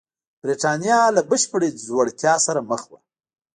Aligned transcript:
برېټانیا 0.41 0.99
له 1.15 1.21
بشپړې 1.29 1.69
ځوړتیا 1.85 2.33
سره 2.45 2.59
مخ 2.69 2.81
وه. 2.91 2.99